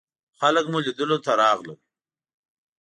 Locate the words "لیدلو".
0.85-1.17